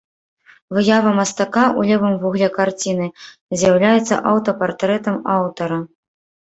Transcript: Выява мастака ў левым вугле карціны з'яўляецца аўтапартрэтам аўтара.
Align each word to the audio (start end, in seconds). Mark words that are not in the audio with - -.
Выява 0.77 1.11
мастака 1.19 1.65
ў 1.67 1.81
левым 1.93 2.15
вугле 2.25 2.49
карціны 2.57 3.07
з'яўляецца 3.59 4.15
аўтапартрэтам 4.35 5.15
аўтара. 5.41 5.79